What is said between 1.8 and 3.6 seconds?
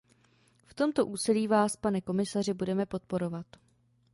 komisaři, budeme podporovat.